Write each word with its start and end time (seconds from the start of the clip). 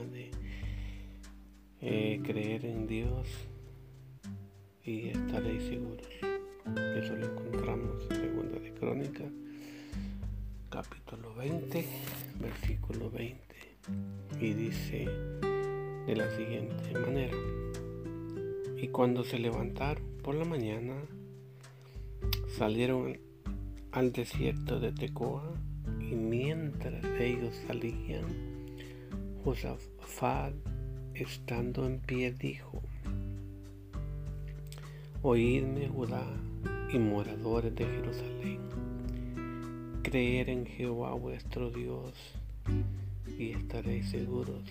de 0.00 0.30
eh, 1.80 2.20
creer 2.24 2.64
en 2.66 2.86
Dios 2.86 3.28
y 4.82 5.08
estaréis 5.08 5.62
seguros. 5.64 6.08
Eso 6.96 7.14
lo 7.14 7.26
encontramos 7.26 8.04
en 8.10 8.16
Segunda 8.16 8.58
de 8.58 8.74
Crónica, 8.74 9.24
capítulo 10.70 11.34
20, 11.34 11.86
versículo 12.40 13.10
20. 13.10 13.38
Y 14.40 14.52
dice 14.54 15.06
de 16.06 16.16
la 16.16 16.30
siguiente 16.36 16.98
manera. 16.98 17.36
Y 18.76 18.88
cuando 18.88 19.24
se 19.24 19.38
levantaron 19.38 20.04
por 20.22 20.34
la 20.34 20.44
mañana, 20.44 20.94
salieron 22.48 23.18
al 23.92 24.12
desierto 24.12 24.80
de 24.80 24.92
Tecoa 24.92 25.54
y 26.00 26.14
mientras 26.14 27.04
ellos 27.20 27.54
salían, 27.66 28.53
Josafat 29.44 30.54
estando 31.12 31.84
en 31.84 32.00
pie 32.00 32.32
dijo, 32.32 32.80
Oídme 35.20 35.86
Judá 35.86 36.24
y 36.90 36.98
moradores 36.98 37.74
de 37.74 37.84
Jerusalén, 37.84 38.60
creer 40.02 40.48
en 40.48 40.64
Jehová 40.64 41.12
vuestro 41.12 41.70
Dios 41.70 42.14
y 43.38 43.50
estaréis 43.50 44.08
seguros. 44.08 44.62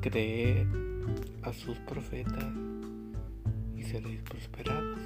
Creed 0.00 0.66
a 1.42 1.52
sus 1.52 1.76
profetas 1.80 2.54
y 3.76 3.82
seréis 3.82 4.22
prosperados. 4.22 5.00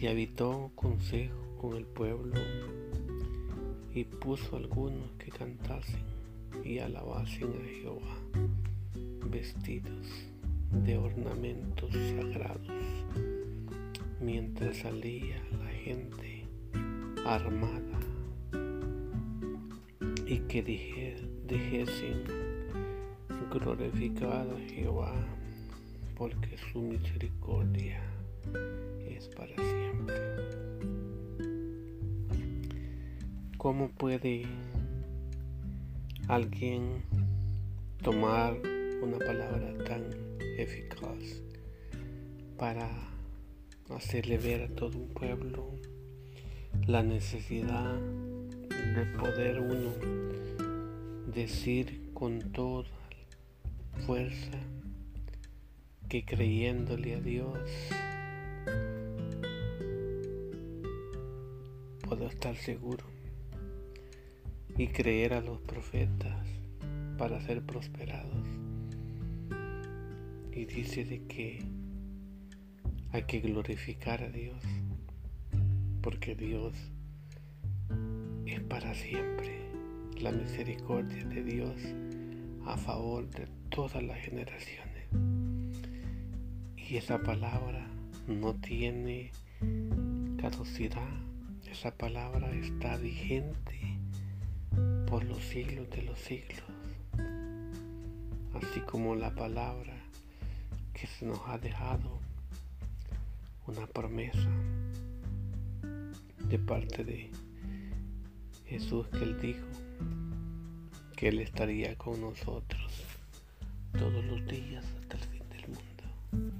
Y 0.00 0.06
habitó 0.06 0.72
consejo 0.74 1.58
con 1.60 1.76
el 1.76 1.84
pueblo 1.84 2.40
y 3.94 4.04
puso 4.04 4.56
algunos 4.56 5.10
que 5.18 5.30
cantasen 5.30 6.02
y 6.64 6.78
alabasen 6.78 7.52
a 7.52 7.80
Jehová, 7.80 8.16
vestidos 9.30 10.06
de 10.84 10.96
ornamentos 10.96 11.90
sagrados, 11.92 13.06
mientras 14.20 14.78
salía 14.78 15.42
la 15.62 15.70
gente 15.70 16.44
armada 17.24 18.00
y 20.26 20.38
que 20.48 20.62
dijesen 20.62 22.52
glorificado 23.58 24.56
a 24.56 24.60
Jehová, 24.60 25.14
porque 26.16 26.56
su 26.72 26.80
misericordia 26.80 28.00
es 29.06 29.28
para 29.28 29.54
siempre. 29.54 31.01
¿Cómo 33.62 33.90
puede 33.90 34.42
alguien 36.26 37.04
tomar 38.02 38.60
una 39.00 39.18
palabra 39.18 39.72
tan 39.84 40.02
eficaz 40.58 41.40
para 42.58 42.90
hacerle 43.90 44.38
ver 44.38 44.62
a 44.64 44.74
todo 44.74 44.98
un 44.98 45.10
pueblo 45.10 45.78
la 46.88 47.04
necesidad 47.04 48.00
de 48.00 49.06
poder 49.16 49.60
uno 49.60 49.92
decir 51.32 52.10
con 52.14 52.40
toda 52.50 52.88
fuerza 54.04 54.58
que 56.08 56.24
creyéndole 56.24 57.14
a 57.14 57.20
Dios 57.20 57.60
puedo 62.08 62.26
estar 62.26 62.56
seguro 62.56 63.11
y 64.76 64.88
creer 64.88 65.34
a 65.34 65.40
los 65.40 65.60
profetas 65.60 66.46
para 67.18 67.40
ser 67.40 67.62
prosperados. 67.62 68.46
Y 70.52 70.64
dice 70.64 71.04
de 71.04 71.26
que 71.26 71.62
hay 73.12 73.24
que 73.24 73.40
glorificar 73.40 74.22
a 74.22 74.30
Dios, 74.30 74.62
porque 76.00 76.34
Dios 76.34 76.74
es 78.46 78.60
para 78.60 78.94
siempre. 78.94 79.60
La 80.20 80.30
misericordia 80.30 81.24
de 81.24 81.42
Dios 81.42 81.76
a 82.64 82.76
favor 82.76 83.28
de 83.30 83.48
todas 83.70 84.02
las 84.02 84.18
generaciones. 84.18 85.08
Y 86.76 86.96
esa 86.96 87.22
palabra 87.22 87.86
no 88.28 88.54
tiene 88.54 89.32
caducidad, 90.40 91.08
esa 91.70 91.96
palabra 91.96 92.52
está 92.54 92.96
vigente 92.98 94.01
los 95.24 95.42
siglos 95.44 95.88
de 95.90 96.02
los 96.02 96.18
siglos, 96.18 96.64
así 98.54 98.80
como 98.80 99.14
la 99.14 99.34
palabra 99.34 99.94
que 100.92 101.06
se 101.06 101.26
nos 101.26 101.40
ha 101.46 101.58
dejado 101.58 102.18
una 103.66 103.86
promesa 103.86 104.48
de 106.48 106.58
parte 106.58 107.04
de 107.04 107.30
Jesús 108.66 109.06
que 109.08 109.18
él 109.18 109.40
dijo 109.40 109.66
que 111.16 111.28
él 111.28 111.38
estaría 111.38 111.96
con 111.96 112.20
nosotros 112.20 112.90
todos 113.92 114.24
los 114.24 114.44
días 114.46 114.84
hasta 115.00 115.18
el 115.18 115.22
fin 115.24 115.48
del 115.50 115.68
mundo. 115.68 116.52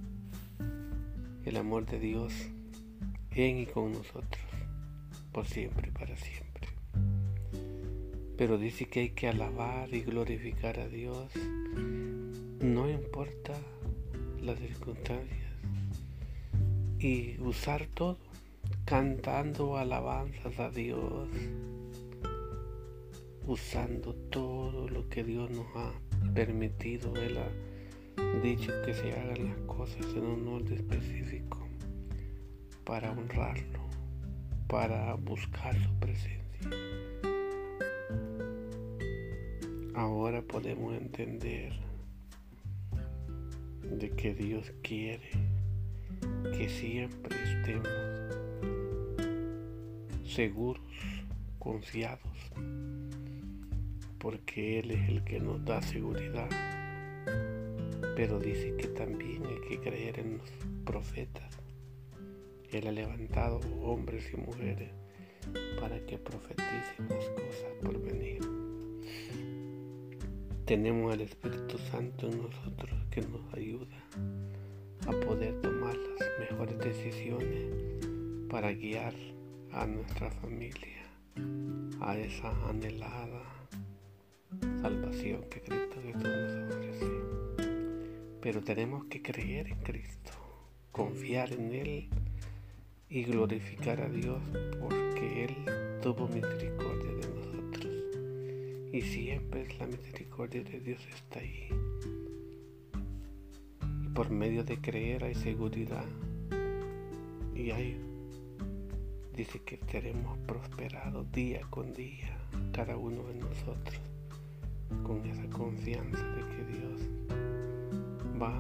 El 1.45 1.57
amor 1.57 1.87
de 1.87 1.99
Dios 1.99 2.33
en 3.33 3.59
y 3.59 3.67
con 3.67 3.93
nosotros, 3.93 4.45
por 5.33 5.47
siempre 5.47 5.89
y 5.89 5.91
para 5.91 6.17
siempre 6.17 6.52
pero 8.37 8.59
dice 8.59 8.87
que 8.87 9.01
hay 9.01 9.11
que 9.11 9.29
alabar 9.29 9.93
y 9.93 10.03
glorificar 10.03 10.81
a 10.81 10.89
Dios, 10.89 11.33
no 12.61 12.89
importa 12.89 13.55
las 14.41 14.59
circunstancias, 14.59 15.53
y 16.99 17.39
usar 17.41 17.87
todo, 17.87 18.19
cantando 18.85 19.77
alabanzas 19.77 20.59
a 20.59 20.71
Dios, 20.71 21.29
usando 23.47 24.15
todo 24.15 24.89
lo 24.89 25.09
que 25.09 25.25
Dios 25.25 25.51
nos 25.51 25.67
ha 25.77 25.93
permitido, 26.35 27.15
Él 27.17 27.39
ha 27.39 28.41
dicho 28.41 28.73
que 28.85 28.95
se 28.95 29.13
hagan 29.13 29.45
las 29.45 29.57
cosas 29.67 30.07
en 30.15 30.25
un 30.25 30.49
orden 30.49 30.75
específico 30.75 31.59
para 32.85 33.13
honrarlo, 33.13 33.81
para 34.69 35.15
buscar 35.15 35.75
su 35.83 35.93
presencia. 35.99 37.02
Ahora 40.03 40.43
podemos 40.43 40.97
entender 40.97 41.73
de 43.85 44.11
que 44.11 44.35
Dios 44.35 44.73
quiere 44.83 45.31
que 46.59 46.69
siempre 46.69 47.37
estemos 47.45 47.89
seguros, 50.27 50.83
confiados, 51.61 52.37
porque 54.19 54.81
Él 54.81 54.91
es 54.91 55.09
el 55.09 55.23
que 55.23 55.39
nos 55.39 55.65
da 55.65 55.81
seguridad. 55.81 56.51
Pero 58.17 58.41
dice 58.41 58.75
que 58.77 58.89
también 58.89 59.47
hay 59.47 59.69
que 59.69 59.79
creer 59.79 60.19
en 60.19 60.39
los 60.39 60.51
profetas. 60.85 61.61
Él 62.73 62.89
ha 62.89 62.93
levantado 62.93 63.61
hombres 63.81 64.33
y 64.35 64.37
mujeres 64.37 64.91
para 65.81 66.05
que 66.07 66.19
profeticen 66.19 67.09
las 67.09 67.29
cosas 67.29 67.73
por 67.81 68.03
venir 68.03 68.42
tenemos 70.65 71.13
al 71.13 71.23
Espíritu 71.23 71.77
Santo 71.91 72.29
en 72.29 72.43
nosotros 72.43 72.91
que 73.11 73.21
nos 73.23 73.53
ayuda 73.55 73.97
a 75.07 75.11
poder 75.27 75.61
tomar 75.61 75.97
las 75.97 76.29
mejores 76.39 76.79
decisiones 76.79 77.67
para 78.49 78.73
guiar 78.73 79.15
a 79.73 79.87
nuestra 79.87 80.31
familia 80.31 81.03
a 82.01 82.17
esa 82.17 82.51
anhelada 82.69 83.43
salvación 84.81 85.43
que 85.51 85.63
Cristo 85.63 85.97
Jesús 86.03 86.23
nos 86.23 86.75
ofrece. 86.75 87.07
Pero 88.41 88.63
tenemos 88.63 89.05
que 89.07 89.23
creer 89.23 89.69
en 89.69 89.79
Cristo, 89.81 90.33
confiar 90.91 91.53
en 91.53 91.75
Él 91.75 92.09
y 93.09 93.25
glorificar 93.25 94.01
a 94.01 94.09
Dios 94.09 94.41
porque 94.81 95.45
Él 95.45 96.01
tuvo 96.03 96.29
misericordia 96.29 97.13
de 97.15 97.22
y 98.93 99.01
siempre 99.01 99.67
la 99.79 99.87
misericordia 99.87 100.63
de 100.63 100.79
Dios 100.81 101.01
está 101.15 101.41
ahí. 101.41 101.69
Y 104.05 104.09
por 104.09 104.31
medio 104.31 104.65
de 104.65 104.77
creer 104.77 105.25
hay 105.25 105.35
seguridad 105.35 106.05
y 107.55 107.71
hay, 107.71 107.99
dice 109.35 109.61
que 109.61 109.79
seremos 109.91 110.37
prosperados 110.47 111.31
día 111.33 111.63
con 111.71 111.95
día, 111.95 112.37
cada 112.73 112.99
uno 112.99 113.23
de 113.29 113.35
nosotros, 113.35 114.01
con 115.03 115.25
esa 115.25 115.49
confianza 115.49 116.27
de 116.27 116.43
que 116.43 116.65
Dios 116.77 117.01
va 118.41 118.53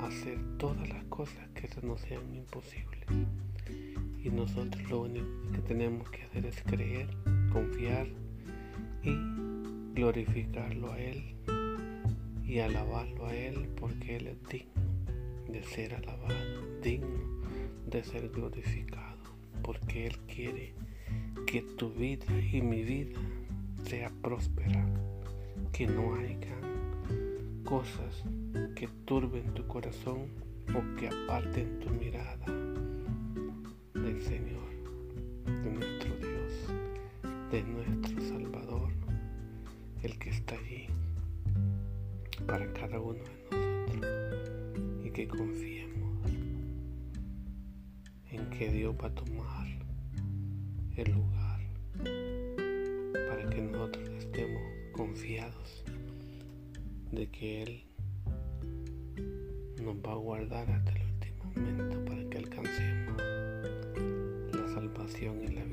a 0.00 0.08
hacer 0.08 0.36
todas 0.58 0.88
las 0.88 1.04
cosas 1.04 1.48
que 1.54 1.68
no 1.86 1.96
sean 1.96 2.34
imposibles. 2.34 3.06
Y 4.24 4.30
nosotros 4.30 4.82
lo 4.90 5.02
único 5.02 5.52
que 5.52 5.58
tenemos 5.58 6.10
que 6.10 6.22
hacer 6.22 6.46
es 6.46 6.60
creer, 6.62 7.06
confiar 7.52 8.08
glorificarlo 9.96 10.92
a 10.92 11.00
Él 11.00 11.24
y 12.46 12.58
alabarlo 12.58 13.26
a 13.26 13.34
Él 13.34 13.66
porque 13.80 14.16
Él 14.16 14.26
es 14.26 14.48
digno 14.50 14.82
de 15.48 15.62
ser 15.62 15.94
alabado, 15.94 16.34
digno 16.82 17.40
de 17.86 18.04
ser 18.04 18.28
glorificado, 18.28 19.16
porque 19.62 20.08
Él 20.08 20.18
quiere 20.26 20.74
que 21.46 21.62
tu 21.62 21.90
vida 21.90 22.26
y 22.52 22.60
mi 22.60 22.82
vida 22.82 23.18
sea 23.84 24.10
próspera, 24.20 24.84
que 25.72 25.86
no 25.86 26.14
haya 26.16 26.60
cosas 27.64 28.22
que 28.74 28.88
turben 29.06 29.54
tu 29.54 29.66
corazón 29.66 30.26
o 30.74 30.96
que 30.98 31.08
aparten 31.08 31.80
tu 31.80 31.88
mirada 31.88 32.44
del 33.94 34.20
Señor, 34.20 34.68
de 35.46 35.70
nuestro 35.70 36.14
Dios, 36.16 36.74
de 37.50 37.62
nuestro 37.62 37.85
el 40.06 40.18
que 40.20 40.30
está 40.30 40.54
allí 40.54 40.86
para 42.46 42.72
cada 42.74 43.00
uno 43.00 43.18
de 43.50 43.96
nosotros 43.96 44.80
y 45.04 45.10
que 45.10 45.26
confiemos 45.26 46.30
en 48.30 48.48
que 48.50 48.70
Dios 48.70 48.94
va 49.02 49.08
a 49.08 49.14
tomar 49.16 49.66
el 50.94 51.10
lugar 51.10 51.60
para 53.28 53.50
que 53.50 53.60
nosotros 53.62 54.08
estemos 54.10 54.62
confiados 54.92 55.82
de 57.10 57.28
que 57.28 57.62
Él 57.64 57.84
nos 59.82 59.96
va 59.96 60.12
a 60.12 60.16
guardar 60.16 60.70
hasta 60.70 60.92
el 60.92 61.02
último 61.02 61.44
momento 61.56 62.04
para 62.04 62.30
que 62.30 62.38
alcancemos 62.38 63.22
la 64.52 64.68
salvación 64.72 65.42
y 65.42 65.48
la 65.48 65.64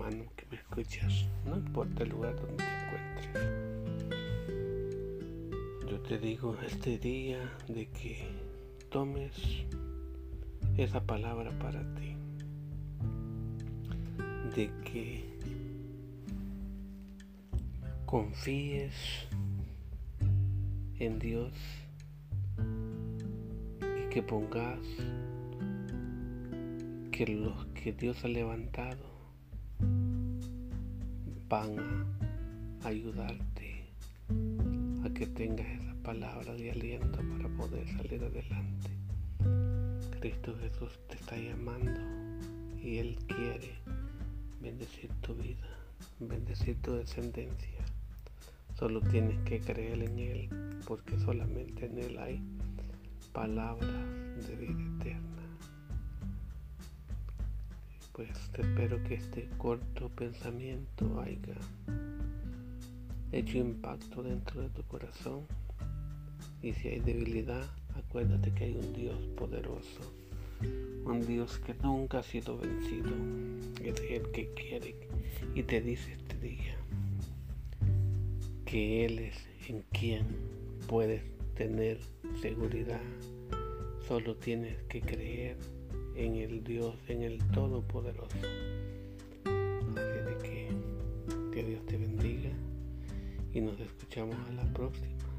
hermano 0.00 0.24
que 0.34 0.46
me 0.46 0.56
escuchas, 0.56 1.26
no 1.44 1.56
importa 1.56 2.02
el 2.04 2.10
lugar 2.10 2.34
donde 2.36 2.64
te 2.64 2.70
encuentres. 2.84 3.28
Yo 5.90 6.00
te 6.00 6.18
digo 6.18 6.56
este 6.66 6.98
día 6.98 7.38
de 7.68 7.86
que 7.88 8.26
tomes 8.88 9.32
esa 10.76 11.04
palabra 11.04 11.50
para 11.58 11.82
ti. 11.94 12.16
De 14.54 14.70
que 14.84 15.24
confíes 18.06 18.94
en 20.98 21.18
Dios 21.18 21.52
y 23.82 24.08
que 24.08 24.22
pongas 24.22 24.80
que 27.12 27.26
los 27.26 27.66
que 27.66 27.92
Dios 27.92 28.24
ha 28.24 28.28
levantado 28.28 29.09
van 31.50 31.76
a 32.84 32.86
ayudarte 32.86 33.84
a 35.04 35.10
que 35.12 35.26
tengas 35.26 35.66
esa 35.66 35.94
palabra 36.04 36.54
de 36.54 36.70
aliento 36.70 37.18
para 37.18 37.48
poder 37.56 37.88
salir 37.88 38.22
adelante. 38.22 38.90
Cristo 40.20 40.54
Jesús 40.60 40.96
te 41.08 41.16
está 41.16 41.36
llamando 41.36 42.00
y 42.80 42.98
Él 42.98 43.18
quiere 43.26 43.72
bendecir 44.62 45.10
tu 45.22 45.34
vida, 45.34 45.66
bendecir 46.20 46.80
tu 46.82 46.92
descendencia. 46.92 47.84
Solo 48.78 49.00
tienes 49.00 49.36
que 49.40 49.58
creer 49.58 50.04
en 50.04 50.18
Él 50.20 50.48
porque 50.86 51.18
solamente 51.18 51.86
en 51.86 51.98
Él 51.98 52.18
hay 52.18 52.40
palabras 53.32 54.06
de 54.46 54.54
vida 54.54 54.84
eterna. 54.98 55.39
Pues 58.20 58.50
espero 58.52 59.02
que 59.04 59.14
este 59.14 59.48
corto 59.56 60.10
pensamiento 60.10 61.22
haya 61.22 61.56
hecho 63.32 63.56
impacto 63.56 64.22
dentro 64.22 64.60
de 64.60 64.68
tu 64.68 64.82
corazón 64.82 65.46
y 66.60 66.74
si 66.74 66.88
hay 66.88 67.00
debilidad 67.00 67.66
Acuérdate 67.96 68.52
que 68.52 68.64
hay 68.64 68.76
un 68.76 68.92
Dios 68.92 69.16
poderoso, 69.38 70.00
un 71.06 71.26
Dios 71.26 71.60
que 71.60 71.72
nunca 71.82 72.18
ha 72.18 72.22
sido 72.22 72.58
vencido, 72.58 73.08
es 73.82 73.98
el 74.02 74.30
que 74.32 74.52
quiere 74.52 74.96
y 75.54 75.62
te 75.62 75.80
dice 75.80 76.12
este 76.12 76.36
día 76.40 76.76
que 78.66 79.06
Él 79.06 79.18
es 79.20 79.38
en 79.66 79.82
quien 79.92 80.26
puedes 80.86 81.22
tener 81.54 81.98
seguridad. 82.42 83.00
Solo 84.06 84.36
tienes 84.36 84.76
que 84.90 85.00
creer 85.00 85.56
en 86.20 86.36
el 86.36 86.62
Dios, 86.62 86.94
en 87.08 87.22
el 87.22 87.38
Todopoderoso. 87.48 88.36
Así 89.46 90.20
de 90.26 90.36
que, 90.42 90.68
que 91.50 91.64
Dios 91.64 91.86
te 91.86 91.96
bendiga 91.96 92.50
y 93.54 93.60
nos 93.62 93.80
escuchamos 93.80 94.36
a 94.48 94.52
la 94.52 94.64
próxima. 94.74 95.29